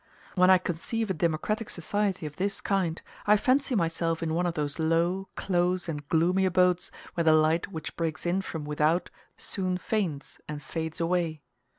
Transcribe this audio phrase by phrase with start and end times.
[0.33, 4.55] When I conceive a democratic society of this kind, I fancy myself in one of
[4.55, 9.77] those low, close, and gloomy abodes, where the light which breaks in from without soon
[9.77, 11.43] faints and fades away.